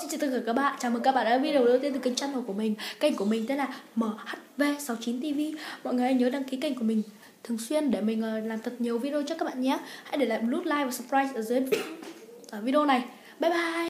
xin 0.00 0.10
chào 0.10 0.18
tất 0.20 0.36
cả 0.36 0.42
các 0.46 0.52
bạn. 0.52 0.76
Chào 0.78 0.90
mừng 0.90 1.02
các 1.02 1.14
bạn 1.14 1.24
đã 1.24 1.38
video 1.38 1.64
đầu 1.64 1.78
tiên 1.78 1.92
từ 1.92 1.98
kênh 1.98 2.14
channel 2.14 2.40
của 2.46 2.52
mình. 2.52 2.74
Kênh 3.00 3.16
của 3.16 3.24
mình 3.24 3.46
tên 3.48 3.58
là 3.58 3.68
MHV69TV 3.96 5.56
Mọi 5.84 5.94
người 5.94 6.04
hãy 6.04 6.14
nhớ 6.14 6.30
đăng 6.30 6.44
ký 6.44 6.56
kênh 6.56 6.74
của 6.74 6.84
mình 6.84 7.02
thường 7.44 7.58
xuyên 7.58 7.90
để 7.90 8.00
mình 8.00 8.22
ờ, 8.22 8.40
làm 8.40 8.58
thật 8.60 8.72
nhiều 8.78 8.98
video 8.98 9.22
cho 9.22 9.34
các 9.38 9.44
bạn 9.44 9.60
nhé. 9.60 9.78
Hãy 10.04 10.18
để 10.18 10.26
lại 10.26 10.40
một 10.42 10.48
nút 10.50 10.66
like 10.66 10.84
và 10.84 10.90
subscribe 10.90 11.30
ở 11.34 11.42
dưới 11.42 11.60
ở 12.50 12.60
video 12.60 12.84
này. 12.84 13.04
Bye 13.40 13.50
bye! 13.50 13.88